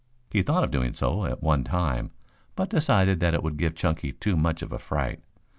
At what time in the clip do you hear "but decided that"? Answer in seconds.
2.55-3.35